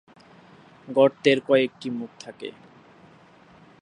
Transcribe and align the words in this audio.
গর্তের 0.87 1.37
কয়েকটি 1.47 1.87
মুখ 1.89 2.11
থাকে। 2.19 2.49